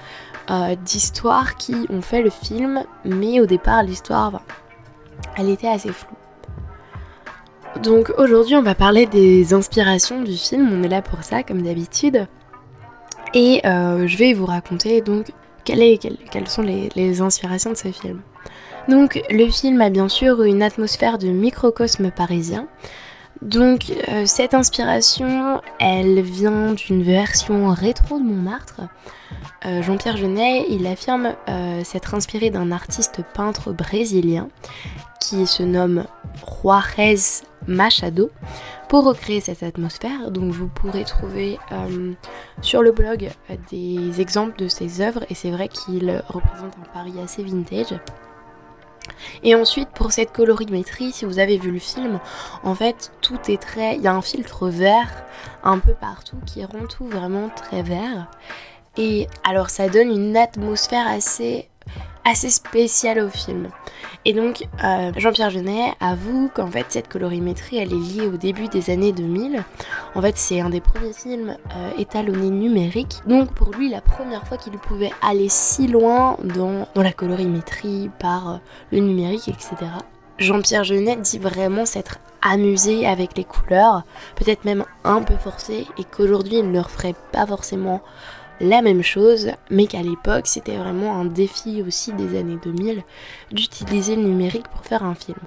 d'histoires 0.84 1.54
qui 1.54 1.86
ont 1.90 2.02
fait 2.02 2.22
le 2.22 2.30
film, 2.30 2.82
mais 3.04 3.38
au 3.38 3.46
départ, 3.46 3.84
l'histoire, 3.84 4.42
elle 5.36 5.48
était 5.48 5.68
assez 5.68 5.92
floue. 5.92 6.19
Donc 7.78 8.12
aujourd'hui, 8.18 8.56
on 8.56 8.62
va 8.62 8.74
parler 8.74 9.06
des 9.06 9.54
inspirations 9.54 10.22
du 10.22 10.36
film. 10.36 10.70
On 10.72 10.82
est 10.82 10.88
là 10.88 11.02
pour 11.02 11.22
ça, 11.22 11.42
comme 11.42 11.62
d'habitude. 11.62 12.26
Et 13.32 13.60
euh, 13.64 14.06
je 14.06 14.16
vais 14.16 14.32
vous 14.32 14.46
raconter 14.46 15.00
donc 15.00 15.30
quelles, 15.64 15.98
sont 16.48 16.62
les, 16.62 17.20
inspirations 17.20 17.70
de 17.70 17.76
ce 17.76 17.92
film. 17.92 18.20
Donc 18.88 19.22
le 19.30 19.48
film 19.48 19.80
a 19.80 19.88
bien 19.88 20.08
sûr 20.08 20.42
une 20.42 20.62
atmosphère 20.62 21.18
de 21.18 21.28
microcosme 21.28 22.10
parisien. 22.10 22.66
Donc 23.40 23.92
euh, 24.08 24.26
cette 24.26 24.52
inspiration, 24.52 25.60
elle 25.78 26.20
vient 26.20 26.72
d'une 26.72 27.02
version 27.02 27.68
rétro 27.68 28.18
de 28.18 28.24
Montmartre. 28.24 28.80
Euh, 29.64 29.80
Jean-Pierre 29.82 30.16
Genet, 30.16 30.66
il 30.68 30.86
affirme 30.86 31.34
s'être 31.84 32.14
inspiré 32.14 32.50
d'un 32.50 32.72
artiste 32.72 33.22
peintre 33.32 33.72
brésilien 33.72 34.48
qui 35.20 35.46
se 35.46 35.62
nomme 35.62 36.06
Juarez 36.62 37.16
Machado 37.66 38.30
pour 38.88 39.04
recréer 39.04 39.40
cette 39.40 39.62
atmosphère. 39.62 40.30
Donc 40.30 40.52
vous 40.52 40.68
pourrez 40.68 41.04
trouver 41.04 41.58
euh, 41.72 42.12
sur 42.62 42.82
le 42.82 42.92
blog 42.92 43.30
euh, 43.50 43.56
des 43.70 44.20
exemples 44.20 44.58
de 44.58 44.68
ses 44.68 45.00
œuvres 45.00 45.24
et 45.30 45.34
c'est 45.34 45.50
vrai 45.50 45.68
qu'il 45.68 46.22
représente 46.28 46.74
un 46.78 46.92
Paris 46.92 47.14
assez 47.22 47.42
vintage. 47.42 47.94
Et 49.42 49.54
ensuite, 49.54 49.88
pour 49.90 50.12
cette 50.12 50.32
colorimétrie, 50.32 51.12
si 51.12 51.24
vous 51.24 51.38
avez 51.38 51.58
vu 51.58 51.70
le 51.70 51.78
film, 51.78 52.20
en 52.62 52.74
fait, 52.74 53.12
tout 53.20 53.38
est 53.48 53.60
très. 53.60 53.96
Il 53.96 54.02
y 54.02 54.08
a 54.08 54.14
un 54.14 54.22
filtre 54.22 54.68
vert 54.68 55.24
un 55.62 55.78
peu 55.78 55.94
partout 55.94 56.36
qui 56.46 56.64
rend 56.64 56.86
tout 56.88 57.06
vraiment 57.06 57.48
très 57.50 57.82
vert. 57.82 58.30
Et 58.96 59.28
alors, 59.48 59.70
ça 59.70 59.88
donne 59.88 60.10
une 60.10 60.36
atmosphère 60.36 61.06
assez 61.06 61.69
assez 62.24 62.50
spécial 62.50 63.20
au 63.20 63.28
film. 63.28 63.68
Et 64.24 64.34
donc 64.34 64.66
euh, 64.84 65.12
Jean-Pierre 65.16 65.50
Genet 65.50 65.92
avoue 66.00 66.50
qu'en 66.54 66.70
fait 66.70 66.86
cette 66.90 67.08
colorimétrie 67.08 67.78
elle 67.78 67.92
est 67.92 67.96
liée 67.96 68.26
au 68.26 68.36
début 68.36 68.68
des 68.68 68.90
années 68.90 69.12
2000. 69.12 69.64
En 70.14 70.20
fait 70.20 70.36
c'est 70.36 70.60
un 70.60 70.70
des 70.70 70.80
premiers 70.80 71.12
films 71.12 71.56
euh, 71.74 71.90
étalonnés 71.98 72.50
numériques. 72.50 73.22
Donc 73.26 73.52
pour 73.54 73.70
lui 73.70 73.88
la 73.88 74.00
première 74.00 74.46
fois 74.46 74.58
qu'il 74.58 74.72
pouvait 74.74 75.12
aller 75.22 75.48
si 75.48 75.86
loin 75.86 76.36
dans, 76.44 76.86
la 76.94 77.12
colorimétrie 77.12 78.10
par 78.18 78.50
euh, 78.50 78.56
le 78.92 78.98
numérique 78.98 79.48
etc. 79.48 79.76
Jean-Pierre 80.38 80.84
Genet 80.84 81.16
dit 81.16 81.38
vraiment 81.38 81.86
s'être 81.86 82.18
amusé 82.42 83.06
avec 83.06 83.36
les 83.36 83.44
couleurs, 83.44 84.04
peut-être 84.36 84.64
même 84.64 84.84
un 85.04 85.20
peu 85.22 85.36
forcé, 85.36 85.86
et 85.98 86.04
qu'aujourd'hui 86.04 86.58
il 86.58 86.68
ne 86.68 86.72
le 86.72 86.80
referait 86.80 87.14
pas 87.32 87.46
forcément 87.46 88.00
la 88.60 88.82
même 88.82 89.02
chose, 89.02 89.50
mais 89.70 89.86
qu'à 89.86 90.02
l'époque 90.02 90.46
c'était 90.46 90.76
vraiment 90.76 91.16
un 91.16 91.24
défi 91.24 91.82
aussi 91.86 92.12
des 92.12 92.38
années 92.38 92.58
2000 92.62 93.02
d'utiliser 93.52 94.16
le 94.16 94.22
numérique 94.22 94.68
pour 94.68 94.84
faire 94.84 95.04
un 95.04 95.14
film. 95.14 95.38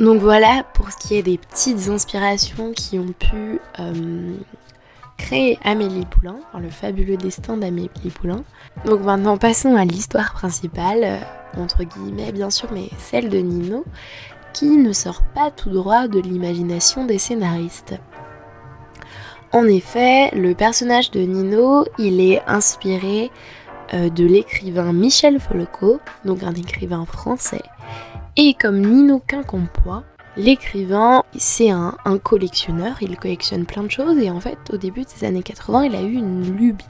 Donc 0.00 0.20
voilà 0.20 0.64
pour 0.74 0.90
ce 0.90 0.96
qui 0.96 1.16
est 1.16 1.22
des 1.22 1.38
petites 1.38 1.88
inspirations 1.88 2.72
qui 2.72 2.98
ont 2.98 3.12
pu 3.12 3.60
euh, 3.78 4.34
créer 5.18 5.58
Amélie 5.64 6.06
Poulain, 6.06 6.36
le 6.58 6.70
fabuleux 6.70 7.16
destin 7.16 7.56
d'Amélie 7.56 7.90
Poulain. 8.14 8.44
Donc 8.86 9.02
maintenant 9.02 9.36
passons 9.36 9.76
à 9.76 9.84
l'histoire 9.84 10.32
principale, 10.32 11.00
euh, 11.02 11.18
entre 11.56 11.84
guillemets 11.84 12.32
bien 12.32 12.50
sûr, 12.50 12.68
mais 12.72 12.88
celle 12.98 13.28
de 13.28 13.38
Nino, 13.38 13.84
qui 14.54 14.76
ne 14.76 14.92
sort 14.92 15.22
pas 15.34 15.50
tout 15.50 15.70
droit 15.70 16.08
de 16.08 16.20
l'imagination 16.20 17.04
des 17.04 17.18
scénaristes. 17.18 17.94
En 19.52 19.64
effet, 19.64 20.30
le 20.34 20.54
personnage 20.54 21.10
de 21.10 21.20
Nino, 21.20 21.86
il 21.98 22.20
est 22.20 22.42
inspiré 22.46 23.30
euh, 23.94 24.10
de 24.10 24.26
l'écrivain 24.26 24.92
Michel 24.92 25.40
Folco, 25.40 26.00
donc 26.26 26.42
un 26.42 26.52
écrivain 26.52 27.06
français. 27.06 27.62
Et 28.36 28.52
comme 28.52 28.80
Nino 28.80 29.22
Quincampoix, 29.26 30.04
l'écrivain, 30.36 31.22
c'est 31.34 31.70
un, 31.70 31.96
collectionneur, 32.22 32.98
il 33.00 33.16
collectionne 33.16 33.64
plein 33.64 33.82
de 33.82 33.90
choses 33.90 34.18
et 34.18 34.30
en 34.30 34.38
fait, 34.38 34.58
au 34.70 34.76
début 34.76 35.04
des 35.04 35.26
années 35.26 35.42
80, 35.42 35.84
il 35.84 35.94
a 35.96 36.02
eu 36.02 36.12
une 36.12 36.54
lubie. 36.54 36.84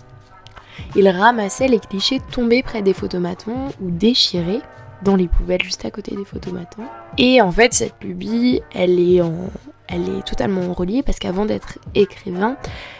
Il 0.96 1.08
ramassait 1.08 1.68
les 1.68 1.78
clichés 1.78 2.20
tombés 2.32 2.64
près 2.64 2.82
des 2.82 2.92
photomatons 2.92 3.68
ou 3.80 3.90
déchirés 3.90 4.60
dans 5.02 5.14
les 5.14 5.28
poubelles 5.28 5.62
juste 5.62 5.84
à 5.84 5.92
côté 5.92 6.16
des 6.16 6.24
photomatons. 6.24 6.86
Et 7.18 7.40
en 7.40 7.52
fait, 7.52 7.72
cette 7.72 8.02
lubie, 8.02 8.62
elle 8.74 8.98
est 8.98 9.20
en, 9.20 9.48
elle 9.88 10.08
est 10.08 10.26
totalement 10.26 10.72
reliée 10.72 11.02
parce 11.02 11.18
qu'avant 11.18 11.46
d'être 11.46 11.78
écrivain, 11.94 12.56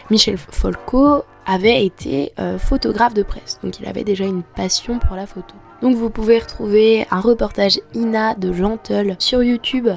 Michel 0.09 0.37
Folco 0.37 1.23
avait 1.45 1.85
été 1.85 2.33
euh, 2.39 2.59
photographe 2.59 3.13
de 3.13 3.23
presse, 3.23 3.59
donc 3.63 3.79
il 3.79 3.87
avait 3.87 4.03
déjà 4.03 4.25
une 4.25 4.43
passion 4.43 4.99
pour 4.99 5.15
la 5.15 5.25
photo. 5.25 5.55
Donc 5.81 5.95
vous 5.95 6.09
pouvez 6.09 6.39
retrouver 6.39 7.07
un 7.09 7.19
reportage 7.19 7.79
INA 7.95 8.35
de 8.35 8.53
Jean 8.53 8.77
Tull 8.77 9.15
sur 9.19 9.43
YouTube 9.43 9.89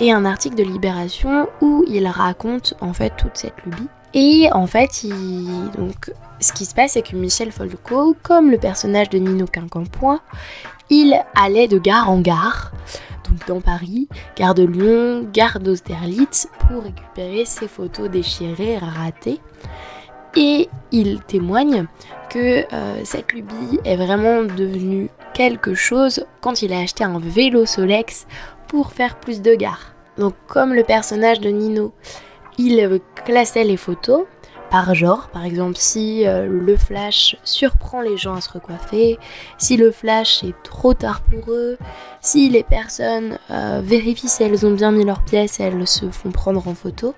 et 0.00 0.12
un 0.12 0.24
article 0.24 0.56
de 0.56 0.64
Libération 0.64 1.48
où 1.60 1.84
il 1.86 2.06
raconte 2.06 2.74
en 2.80 2.92
fait 2.92 3.12
toute 3.16 3.36
cette 3.36 3.54
lubie. 3.64 3.88
Et 4.12 4.48
en 4.52 4.66
fait, 4.66 5.06
donc, 5.76 6.12
ce 6.40 6.52
qui 6.52 6.64
se 6.64 6.74
passe, 6.74 6.92
c'est 6.92 7.02
que 7.02 7.14
Michel 7.14 7.52
Folco, 7.52 8.16
comme 8.22 8.50
le 8.50 8.58
personnage 8.58 9.08
de 9.10 9.18
Nino 9.18 9.46
Quincampoix, 9.46 10.20
il 10.88 11.14
allait 11.36 11.68
de 11.68 11.78
gare 11.78 12.10
en 12.10 12.20
gare 12.20 12.72
dans 13.46 13.60
Paris, 13.60 14.08
gare 14.36 14.54
de 14.54 14.64
Lyon, 14.64 15.28
gare 15.32 15.60
d'Austerlitz, 15.60 16.48
pour 16.68 16.82
récupérer 16.82 17.44
ses 17.44 17.68
photos 17.68 18.08
déchirées, 18.08 18.78
ratées. 18.78 19.40
Et 20.36 20.68
il 20.92 21.20
témoigne 21.22 21.86
que 22.28 22.64
euh, 22.72 23.00
cette 23.04 23.32
lubie 23.32 23.80
est 23.84 23.96
vraiment 23.96 24.42
devenue 24.42 25.10
quelque 25.34 25.74
chose 25.74 26.24
quand 26.40 26.62
il 26.62 26.72
a 26.72 26.78
acheté 26.78 27.02
un 27.02 27.18
vélo 27.18 27.66
Solex 27.66 28.26
pour 28.68 28.92
faire 28.92 29.18
plus 29.18 29.42
de 29.42 29.54
gares. 29.54 29.94
Donc 30.18 30.34
comme 30.46 30.74
le 30.74 30.84
personnage 30.84 31.40
de 31.40 31.50
Nino, 31.50 31.92
il 32.58 33.00
classait 33.24 33.64
les 33.64 33.76
photos, 33.76 34.24
par 34.70 34.94
genre. 34.94 35.28
Par 35.28 35.44
exemple, 35.44 35.76
si 35.76 36.26
euh, 36.26 36.46
le 36.46 36.76
flash 36.76 37.36
surprend 37.44 38.00
les 38.00 38.16
gens 38.16 38.34
à 38.34 38.40
se 38.40 38.50
recoiffer, 38.50 39.18
si 39.58 39.76
le 39.76 39.90
flash 39.90 40.44
est 40.44 40.54
trop 40.62 40.94
tard 40.94 41.22
pour 41.22 41.52
eux, 41.52 41.76
si 42.20 42.48
les 42.48 42.62
personnes 42.62 43.38
euh, 43.50 43.80
vérifient 43.82 44.28
si 44.28 44.42
elles 44.42 44.64
ont 44.64 44.72
bien 44.72 44.92
mis 44.92 45.04
leurs 45.04 45.24
pièces, 45.24 45.60
elles 45.60 45.86
se 45.86 46.06
font 46.10 46.30
prendre 46.30 46.66
en 46.68 46.74
photo. 46.74 47.14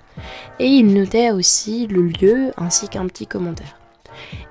Et 0.59 0.67
il 0.67 0.93
notait 0.93 1.31
aussi 1.31 1.87
le 1.87 2.01
lieu 2.01 2.51
ainsi 2.57 2.89
qu'un 2.89 3.07
petit 3.07 3.27
commentaire. 3.27 3.77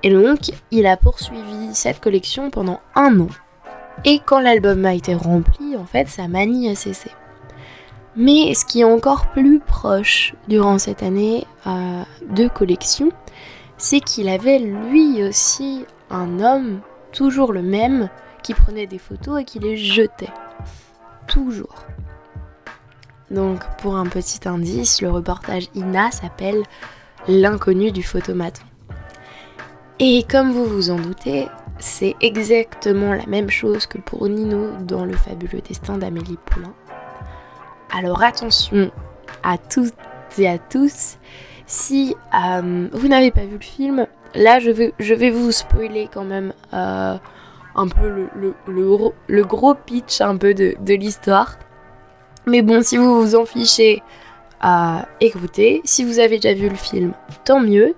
Et 0.01 0.09
donc, 0.09 0.51
il 0.71 0.85
a 0.85 0.97
poursuivi 0.97 1.73
cette 1.73 1.99
collection 1.99 2.49
pendant 2.49 2.79
un 2.95 3.19
an. 3.19 3.29
Et 4.05 4.19
quand 4.25 4.39
l'album 4.39 4.85
a 4.85 4.93
été 4.93 5.15
rempli, 5.15 5.77
en 5.77 5.85
fait, 5.85 6.09
sa 6.09 6.27
manie 6.27 6.69
a 6.69 6.75
cessé. 6.75 7.09
Mais 8.15 8.53
ce 8.53 8.65
qui 8.65 8.81
est 8.81 8.85
encore 8.85 9.27
plus 9.31 9.59
proche 9.59 10.33
durant 10.47 10.77
cette 10.77 11.01
année 11.01 11.45
euh, 11.65 12.03
de 12.29 12.47
collection, 12.47 13.11
c'est 13.77 13.99
qu'il 13.99 14.29
avait 14.29 14.59
lui 14.59 15.23
aussi 15.23 15.85
un 16.09 16.39
homme, 16.39 16.81
toujours 17.11 17.53
le 17.53 17.63
même, 17.63 18.09
qui 18.43 18.53
prenait 18.53 18.87
des 18.87 18.99
photos 18.99 19.41
et 19.41 19.45
qui 19.45 19.59
les 19.59 19.77
jetait. 19.77 20.31
Toujours. 21.27 21.85
Donc 23.31 23.61
pour 23.77 23.95
un 23.95 24.05
petit 24.05 24.47
indice, 24.47 25.01
le 25.01 25.09
reportage 25.09 25.69
INA 25.75 26.11
s'appelle 26.11 26.63
L'inconnu 27.27 27.91
du 27.91 28.03
photomaton. 28.03 28.63
Et 29.99 30.25
comme 30.29 30.51
vous 30.51 30.65
vous 30.65 30.89
en 30.89 30.97
doutez, 30.97 31.47
c'est 31.79 32.15
exactement 32.21 33.13
la 33.13 33.25
même 33.25 33.49
chose 33.49 33.85
que 33.87 33.97
pour 33.97 34.27
Nino 34.27 34.71
dans 34.81 35.05
le 35.05 35.13
fabuleux 35.13 35.61
destin 35.61 35.97
d'Amélie 35.97 36.37
Poulain. 36.45 36.73
Alors 37.95 38.23
attention 38.23 38.91
à 39.43 39.59
toutes 39.59 39.93
et 40.39 40.49
à 40.49 40.57
tous, 40.57 41.17
si 41.67 42.15
euh, 42.33 42.87
vous 42.91 43.07
n'avez 43.07 43.29
pas 43.29 43.45
vu 43.45 43.53
le 43.53 43.63
film, 43.63 44.07
là 44.33 44.59
je 44.59 44.71
vais, 44.71 44.95
je 44.97 45.13
vais 45.13 45.29
vous 45.29 45.51
spoiler 45.51 46.09
quand 46.11 46.23
même 46.23 46.53
euh, 46.73 47.15
un 47.75 47.87
peu 47.87 48.27
le, 49.27 49.43
gros 49.43 49.75
pitch 49.75 50.21
un 50.21 50.37
peu 50.37 50.55
de, 50.55 50.93
l'histoire. 50.95 51.59
Mais 52.47 52.63
bon, 52.63 52.81
si 52.81 52.97
vous 52.97 53.21
vous 53.21 53.35
en 53.35 53.45
fichez, 53.45 54.01
à 54.59 55.01
euh, 55.01 55.03
écoutez. 55.21 55.81
Si 55.83 56.03
vous 56.03 56.17
avez 56.17 56.39
déjà 56.39 56.55
vu 56.55 56.69
le 56.69 56.75
film, 56.75 57.13
tant 57.45 57.59
mieux. 57.59 57.93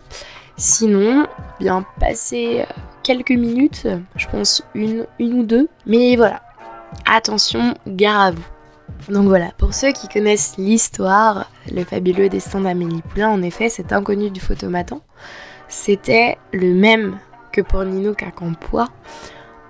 Sinon, 0.57 1.25
bien 1.59 1.85
passez 2.01 2.65
quelques 3.01 3.31
minutes, 3.31 3.87
je 4.17 4.27
pense 4.27 4.61
une, 4.73 5.05
une 5.19 5.39
ou 5.39 5.43
deux. 5.43 5.69
Mais 5.85 6.17
voilà, 6.17 6.41
attention, 7.05 7.75
gare 7.87 8.19
à 8.19 8.31
vous. 8.31 8.54
Donc 9.09 9.27
voilà, 9.27 9.51
pour 9.57 9.73
ceux 9.73 9.91
qui 9.91 10.07
connaissent 10.07 10.55
l'histoire, 10.57 11.49
le 11.71 11.83
fabuleux 11.83 12.27
destin 12.27 12.61
d'Amélie 12.61 13.03
Poulain, 13.03 13.29
en 13.29 13.41
effet, 13.43 13.69
cet 13.69 13.93
inconnu 13.93 14.31
du 14.31 14.39
photomaton, 14.39 15.01
c'était 15.67 16.37
le 16.53 16.73
même 16.73 17.19
que 17.51 17.61
pour 17.61 17.83
Nino 17.83 18.13
Quincampoix. 18.13 18.89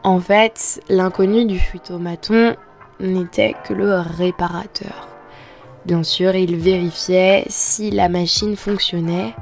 En 0.04 0.20
fait, 0.20 0.82
l'inconnu 0.88 1.46
du 1.46 1.60
photomaton 1.60 2.56
n'était 3.00 3.56
que 3.66 3.74
le 3.74 4.00
réparateur. 4.00 5.10
Bien 5.86 6.04
sûr, 6.04 6.34
il 6.36 6.56
vérifiait 6.56 7.44
si 7.48 7.92
la 7.92 8.08
machine 8.08 8.56
fonctionnait 8.56 9.36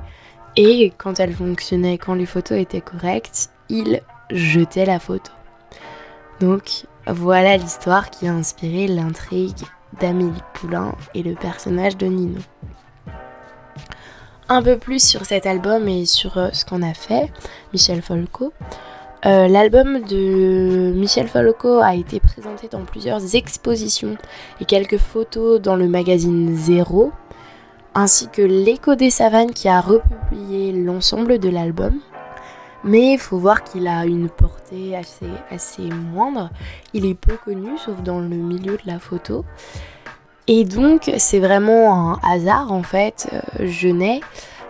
et 0.55 0.91
quand 0.97 1.19
elle 1.19 1.33
fonctionnait, 1.33 1.97
quand 1.97 2.15
les 2.15 2.25
photos 2.25 2.57
étaient 2.57 2.81
correctes, 2.81 3.49
il 3.69 4.01
jetait 4.31 4.85
la 4.85 4.99
photo. 4.99 5.31
Donc 6.43 6.83
voilà 7.07 7.55
l'histoire 7.55 8.09
qui 8.09 8.27
a 8.27 8.33
inspiré 8.33 8.87
l'intrigue 8.87 9.63
d'Amélie 10.01 10.43
Poulain 10.53 10.93
et 11.13 11.23
le 11.23 11.35
personnage 11.35 11.95
de 11.95 12.07
Nino. 12.07 12.41
un 14.49 14.61
peu 14.61 14.77
plus 14.77 15.01
sur 15.01 15.23
cet 15.23 15.45
album 15.45 15.87
et 15.87 16.05
sur 16.05 16.37
euh, 16.37 16.49
ce 16.51 16.65
qu'on 16.65 16.81
a 16.81 16.93
fait, 16.93 17.31
Michel 17.71 18.01
Folco. 18.01 18.51
Euh, 19.25 19.47
l'album 19.47 20.01
de 20.01 20.91
Michel 20.93 21.29
Folco 21.29 21.79
a 21.79 21.95
été 21.95 22.19
présenté 22.19 22.67
dans 22.67 22.83
plusieurs 22.83 23.35
expositions 23.35 24.17
et 24.59 24.65
quelques 24.65 24.97
photos 24.97 25.61
dans 25.61 25.77
le 25.77 25.87
magazine 25.87 26.53
Zéro, 26.57 27.13
ainsi 27.95 28.27
que 28.27 28.41
L'écho 28.41 28.95
des 28.95 29.11
savanes 29.11 29.53
qui 29.53 29.69
a 29.69 29.79
republié 29.79 30.73
l'ensemble 30.73 31.39
de 31.39 31.47
l'album. 31.47 32.01
Mais 32.83 33.13
il 33.13 33.19
faut 33.19 33.37
voir 33.37 33.63
qu'il 33.63 33.87
a 33.87 34.05
une 34.05 34.29
portée 34.29 34.95
assez, 34.95 35.29
assez 35.49 35.83
moindre. 35.83 36.49
Il 36.93 37.05
est 37.05 37.13
peu 37.13 37.37
connu, 37.43 37.77
sauf 37.77 38.01
dans 38.03 38.19
le 38.19 38.27
milieu 38.27 38.73
de 38.73 38.83
la 38.85 38.99
photo. 38.99 39.45
Et 40.47 40.65
donc, 40.65 41.11
c'est 41.17 41.39
vraiment 41.39 42.11
un 42.11 42.19
hasard 42.23 42.71
en 42.71 42.83
fait. 42.83 43.29
Euh, 43.31 43.67
Genet 43.67 44.19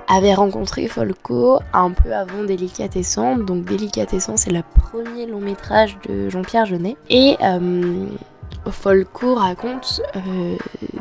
avait 0.08 0.34
rencontré 0.34 0.88
Folco 0.88 1.60
un 1.74 1.92
peu 1.92 2.14
avant 2.14 2.44
Délicatescent. 2.44 3.38
Donc, 3.38 3.66
Délicatescent, 3.66 4.38
c'est 4.38 4.52
le 4.52 4.62
premier 4.62 5.26
long 5.26 5.40
métrage 5.40 5.98
de 6.08 6.30
Jean-Pierre 6.30 6.66
Genet. 6.66 6.96
Et 7.10 7.38
euh, 7.42 8.06
Folco 8.70 9.36
raconte 9.36 10.02
euh, 10.16 10.58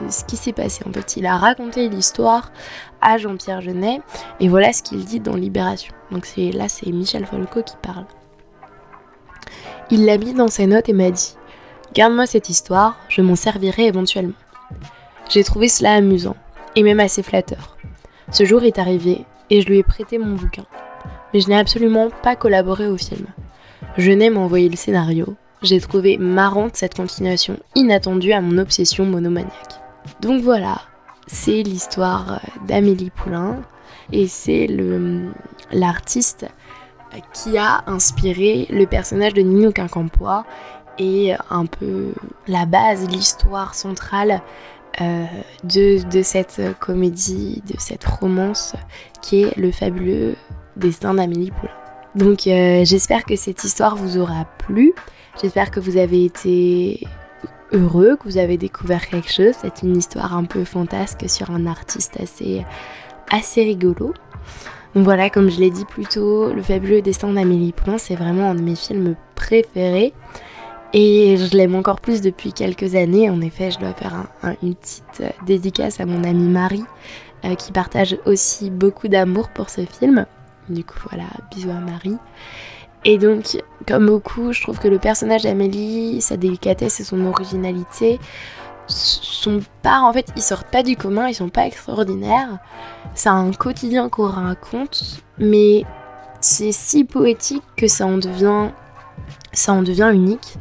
ce 0.09 0.25
qui 0.25 0.37
s'est 0.37 0.53
passé. 0.53 0.83
En 0.89 0.93
fait, 0.93 1.17
il 1.17 1.27
a 1.27 1.37
raconté 1.37 1.89
l'histoire 1.89 2.53
à 3.01 3.19
Jean-Pierre 3.19 3.61
Genet. 3.61 4.01
Et 4.41 4.49
voilà 4.49 4.73
ce 4.73 4.83
qu'il 4.83 5.05
dit 5.05 5.21
dans 5.21 5.37
Libération. 5.37 5.95
Donc, 6.11 6.27
là, 6.37 6.69
c'est 6.69 6.91
Michel 6.91 7.27
Folco 7.27 7.63
qui 7.63 7.77
parle. 7.83 8.07
Il 9.91 10.07
l'a 10.07 10.19
mis 10.19 10.33
dans 10.33 10.49
ses 10.49 10.67
notes 10.67 10.89
et 10.89 10.93
m'a 10.93 11.11
dit 11.11 11.37
Garde-moi 11.95 12.25
cette 12.27 12.49
histoire, 12.49 12.97
je 13.09 13.21
m'en 13.21 13.37
servirai 13.37 13.85
éventuellement. 13.85 14.33
J'ai 15.29 15.45
trouvé 15.45 15.69
cela 15.69 15.93
amusant, 15.93 16.37
et 16.75 16.83
même 16.83 17.01
assez 17.01 17.23
flatteur. 17.23 17.77
Ce 18.31 18.45
jour 18.45 18.63
est 18.63 18.79
arrivé, 18.79 19.27
et 19.51 19.61
je 19.61 19.67
lui 19.67 19.79
ai 19.79 19.83
prêté 19.83 20.17
mon 20.17 20.35
bouquin. 20.35 20.65
Mais 21.33 21.41
je 21.41 21.49
n'ai 21.49 21.59
absolument 21.59 22.09
pas 22.23 22.37
collaboré 22.37 22.87
au 22.87 22.97
film. 22.97 23.27
Je 23.99 24.11
n'ai 24.11 24.31
envoyé 24.35 24.71
le 24.71 24.77
scénario. 24.77 25.37
J'ai 25.63 25.81
trouvé 25.81 26.19
marrante 26.19 26.77
cette 26.77 26.95
continuation 26.95 27.57
inattendue 27.75 28.33
à 28.33 28.41
mon 28.41 28.59
obsession 28.59 29.05
monomaniaque. 29.05 29.81
Donc 30.21 30.43
voilà, 30.43 30.81
c'est 31.27 31.63
l'histoire 31.63 32.41
d'Amélie 32.67 33.11
Poulain, 33.11 33.63
et 34.11 34.27
c'est 34.27 34.67
l'artiste 35.71 36.47
qui 37.33 37.59
a 37.59 37.85
inspiré 37.87 38.67
le 38.71 38.87
personnage 38.87 39.35
de 39.35 39.43
Nino 39.43 39.71
Quincampoix 39.71 40.45
et 40.99 41.35
un 41.51 41.67
peu 41.67 42.13
la 42.49 42.67
base, 42.67 43.09
l'histoire 43.09 43.75
centrale 43.75 44.43
euh, 45.01 45.25
de, 45.65 46.23
cette 46.23 46.61
comédie, 46.81 47.63
de 47.67 47.79
cette 47.79 48.05
romance 48.05 48.75
qui 49.21 49.43
est 49.43 49.57
le 49.57 49.71
fabuleux 49.71 50.35
destin 50.77 51.15
d'Amélie 51.15 51.51
Poulain. 51.51 51.82
Donc 52.15 52.47
euh, 52.47 52.85
j'espère 52.85 53.25
que 53.25 53.37
cette 53.37 53.65
histoire 53.65 53.97
vous 53.97 54.19
aura 54.19 54.47
plu, 54.59 54.93
j'espère 55.41 55.71
que 55.71 55.81
vous 55.81 55.97
avez 55.97 56.25
été 56.25 57.07
heureux, 57.73 58.17
que 58.17 58.25
vous 58.25 58.39
avez 58.39 58.59
découvert 58.59 59.07
quelque 59.09 59.33
chose, 59.33 59.55
c'est 59.61 59.83
une 59.83 59.97
histoire 59.97 60.37
un 60.37 60.45
peu 60.45 60.65
fantasque 60.65 61.29
sur 61.29 61.51
un 61.51 61.67
artiste 61.67 62.19
assez, 62.21 62.65
assez 63.31 63.63
rigolo. 63.63 64.13
Donc 64.95 65.05
voilà, 65.05 65.31
comme 65.31 65.51
je 65.51 65.59
l'ai 65.59 65.71
dit 65.71 65.87
plus 65.87 66.05
tôt, 66.05 66.53
Le 66.53 66.61
fabuleux 66.61 67.01
destin 67.01 67.33
d'Amélie 67.33 67.73
Poulain, 67.73 67.97
c'est 67.97 68.15
vraiment 68.15 68.51
un 68.51 68.55
de 68.55 68.61
mes 68.61 68.77
films 68.77 69.17
préférés. 69.35 70.13
Et 70.93 71.39
je 71.39 71.57
l'aime 71.57 71.75
encore 71.75 72.01
plus 72.01 72.21
depuis 72.21 72.53
quelques 72.53 72.95
années. 72.95 73.31
En 73.31 73.41
effet, 73.41 73.71
je 73.71 73.79
dois 73.79 73.95
faire 73.95 74.27
une 74.63 74.75
petite 74.75 75.23
euh, 75.23 75.31
dédicace 75.47 76.01
à 76.01 76.05
mon 76.05 76.23
amie 76.25 76.49
Marie, 76.49 76.85
euh, 77.47 77.55
qui 77.55 77.73
partage 77.73 78.19
aussi 78.27 78.69
beaucoup 78.69 79.09
d'amour 79.09 79.49
pour 79.49 79.71
ce 79.71 79.81
film. 79.87 80.27
Du 80.69 80.85
coup, 80.85 80.99
voilà, 81.11 81.27
bisous 81.51 81.71
à 81.71 81.81
Marie. 81.81 82.19
Et 83.05 83.19
donc, 83.19 83.61
comme 83.87 84.07
beaucoup, 84.07 84.53
je 84.53 84.63
trouve 84.63 84.79
que 84.79 84.89
le 84.89 84.99
personnage 84.99 85.43
d'Amélie, 85.43 86.21
sa 86.21 86.37
délicatesse 86.37 87.01
et 87.01 87.05
son 87.05 87.25
originalité 87.27 88.21
sont 88.87 89.61
pas, 89.83 90.01
en 90.01 90.13
fait, 90.13 90.29
ils 90.37 90.43
sortent 90.43 90.71
pas 90.71 90.83
du 90.83 90.97
commun, 90.97 91.29
ils 91.29 91.35
sont 91.35 91.49
pas 91.49 91.67
extraordinaires. 91.67 92.59
C'est 93.15 93.29
un 93.29 93.51
quotidien 93.53 94.09
qu'on 94.09 94.29
raconte, 94.29 95.23
mais 95.39 95.85
c'est 96.41 96.73
si 96.73 97.05
poétique 97.05 97.65
que 97.77 97.89
ça 97.89 98.07
en 98.07 98.19
devient 98.19 98.71
ça 99.53 99.73
en 99.73 99.83
devient 99.83 100.11
unique. 100.13 100.57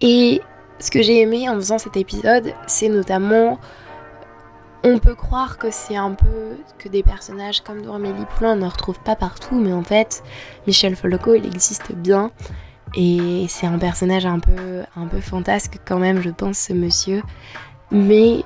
Et 0.00 0.40
ce 0.78 0.90
que 0.90 1.02
j'ai 1.02 1.20
aimé 1.20 1.48
en 1.48 1.54
faisant 1.54 1.78
cet 1.78 1.96
épisode, 1.96 2.52
c'est 2.66 2.88
notamment 2.88 3.58
on 4.82 4.98
peut 4.98 5.14
croire 5.14 5.58
que 5.58 5.70
c'est 5.70 5.96
un 5.96 6.12
peu 6.12 6.56
que 6.78 6.88
des 6.88 7.02
personnages 7.02 7.60
comme 7.60 7.82
Dormélie 7.82 8.24
Poulain 8.36 8.52
on 8.52 8.56
ne 8.56 8.66
retrouve 8.66 8.98
pas 9.00 9.16
partout, 9.16 9.58
mais 9.58 9.72
en 9.72 9.82
fait, 9.82 10.22
Michel 10.66 10.96
Folco, 10.96 11.34
il 11.34 11.46
existe 11.46 11.92
bien. 11.92 12.30
Et 12.96 13.46
c'est 13.48 13.66
un 13.66 13.78
personnage 13.78 14.26
un 14.26 14.40
peu, 14.40 14.82
un 14.96 15.06
peu 15.06 15.20
fantasque 15.20 15.78
quand 15.86 15.98
même, 15.98 16.22
je 16.22 16.30
pense, 16.30 16.58
ce 16.58 16.72
monsieur. 16.72 17.22
Mais 17.90 18.42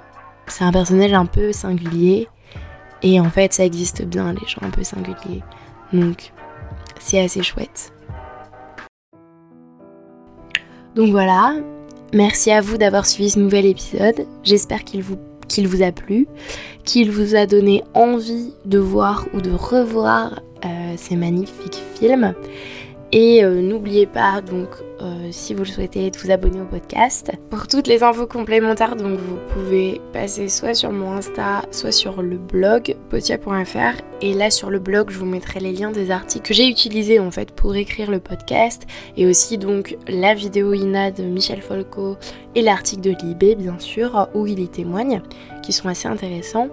c'est 0.47 0.65
un 0.65 0.73
personnage 0.73 1.13
un 1.13 1.27
peu 1.27 1.53
singulier. 1.53 2.29
Et 3.03 3.21
en 3.21 3.31
fait, 3.31 3.53
ça 3.53 3.65
existe 3.65 4.05
bien, 4.05 4.33
les 4.33 4.47
gens 4.47 4.63
un 4.63 4.71
peu 4.71 4.83
singuliers. 4.83 5.43
Donc, 5.93 6.33
c'est 6.99 7.21
assez 7.21 7.43
chouette. 7.43 7.93
Donc 10.95 11.11
voilà, 11.11 11.57
merci 12.13 12.51
à 12.53 12.61
vous 12.61 12.79
d'avoir 12.79 13.05
suivi 13.07 13.31
ce 13.31 13.39
nouvel 13.39 13.67
épisode. 13.67 14.27
J'espère 14.43 14.85
qu'il 14.85 15.03
vous, 15.03 15.19
qu'il 15.49 15.69
vous 15.69 15.83
a 15.83 15.93
plu, 15.93 16.27
qu'il 16.85 17.11
vous 17.11 17.35
a 17.35 17.47
donné 17.47 17.83
envie 17.95 18.53
de 18.65 18.79
voir 18.79 19.27
ou 19.35 19.41
de 19.41 19.51
revoir 19.51 20.41
euh, 20.65 20.95
ces 20.97 21.17
magnifiques 21.17 21.83
films. 21.99 22.35
Et 23.13 23.45
euh, 23.45 23.61
n'oubliez 23.61 24.07
pas 24.07 24.41
donc 24.41 24.69
euh, 25.01 25.29
si 25.31 25.55
vous 25.55 25.61
le 25.61 25.69
souhaitez 25.69 26.11
de 26.11 26.19
vous 26.19 26.31
abonner 26.31 26.61
au 26.61 26.65
podcast. 26.65 27.31
Pour 27.51 27.69
toutes 27.69 27.87
les 27.87 28.03
infos 28.03 28.27
complémentaires, 28.27 28.97
donc 28.97 29.19
vous 29.19 29.39
pouvez 29.53 30.01
passer 30.13 30.49
soit 30.49 30.75
sur 30.75 30.91
mon 30.91 31.13
Insta, 31.13 31.63
soit 31.71 31.93
sur 31.93 32.23
le 32.23 32.39
blog 32.39 32.97
potia.fr. 33.11 34.03
Et 34.21 34.35
là 34.35 34.51
sur 34.51 34.71
le 34.71 34.79
blog, 34.79 35.11
je 35.11 35.19
vous 35.19 35.27
mettrai 35.27 35.61
les 35.61 35.73
liens 35.73 35.91
des 35.91 36.11
articles 36.11 36.49
que 36.49 36.55
j'ai 36.55 36.69
utilisés 36.69 37.21
en 37.21 37.31
fait 37.31 37.53
pour 37.53 37.77
écrire 37.77 38.11
le 38.11 38.21
podcast 38.21 38.85
et 39.17 39.27
aussi 39.27 39.59
donc 39.59 39.97
la 40.09 40.35
vidéo 40.35 40.73
Ina 40.73 41.11
de 41.11 41.23
Michel 41.23 41.61
Folco 41.61 42.17
et 42.55 42.63
l'article 42.63 43.03
de 43.03 43.11
Libé 43.23 43.55
bien 43.55 43.79
sûr 43.79 44.29
où 44.35 44.47
il 44.47 44.61
y 44.61 44.69
témoigne 44.69 45.23
qui 45.63 45.73
sont 45.73 45.89
assez 45.89 46.09
intéressants 46.09 46.69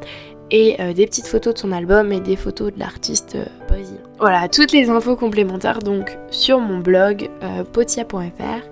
et 0.52 0.76
euh, 0.80 0.94
des 0.94 1.08
petites 1.08 1.28
photos 1.28 1.54
de 1.54 1.60
son 1.60 1.72
album 1.72 2.12
et 2.12 2.20
des 2.20 2.36
photos 2.36 2.74
de 2.74 2.80
l'artiste 2.80 3.36
euh, 3.36 3.46
brésilien. 3.68 4.00
Voilà, 4.20 4.48
toutes 4.50 4.72
les 4.72 4.90
infos 4.90 5.16
complémentaires 5.16 5.80
donc 5.80 6.18
sur 6.30 6.60
mon 6.60 6.80
blog 6.80 7.30
euh, 7.42 7.64
potia.fr. 7.64 8.68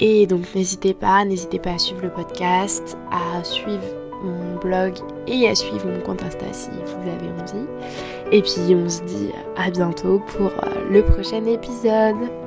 Et 0.00 0.26
donc 0.26 0.54
n'hésitez 0.54 0.92
pas, 0.92 1.24
n'hésitez 1.24 1.58
pas 1.58 1.74
à 1.74 1.78
suivre 1.78 2.02
le 2.02 2.10
podcast, 2.10 2.98
à 3.10 3.42
suivre 3.44 3.84
mon 4.22 4.56
blog 4.60 4.94
et 5.26 5.48
à 5.48 5.54
suivre 5.54 5.86
mon 5.86 6.00
compte 6.00 6.22
Insta 6.22 6.46
si 6.52 6.68
vous 6.70 7.08
avez 7.08 7.30
envie. 7.40 7.66
Et 8.32 8.42
puis 8.42 8.74
on 8.74 8.88
se 8.88 9.02
dit 9.04 9.30
à 9.56 9.70
bientôt 9.70 10.20
pour 10.36 10.52
le 10.90 11.02
prochain 11.02 11.44
épisode. 11.46 12.45